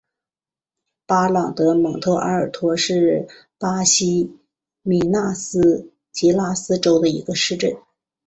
[1.05, 3.27] 巴朗德蒙特阿尔托是
[3.59, 4.35] 巴西
[4.81, 7.77] 米纳斯吉拉斯州的一个市镇。